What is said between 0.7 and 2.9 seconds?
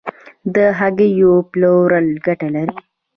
هګیو پلورل ګټه لري؟